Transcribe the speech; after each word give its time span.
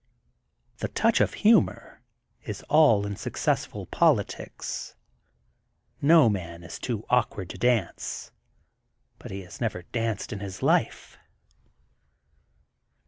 ''''The 0.79 0.91
Touch 0.95 1.21
of 1.21 1.35
Humor 1.45 2.01
is 2.41 2.61
in 2.61 2.65
all 2.69 3.15
Successful 3.15 3.85
PoUtics.'' 3.85 4.95
"No 6.01 6.27
Man 6.27 6.63
is 6.63 6.79
Too 6.79 7.05
Awkward 7.11 7.51
to 7.51 7.59
Dance." 7.59 8.31
(But 9.19 9.29
he 9.29 9.41
has 9.41 9.61
never 9.61 9.83
danced 9.91 10.33
in 10.33 10.39
his 10.39 10.63
life!) 10.63 11.19